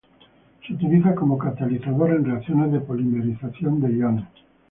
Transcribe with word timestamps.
Se 0.65 0.73
utiliza 0.73 1.13
como 1.13 1.37
catalizador 1.37 2.09
en 2.15 2.25
reacciones 2.25 2.71
de 2.71 2.79
polimerización 2.79 3.79
de 3.81 3.97
iones. 3.97 4.25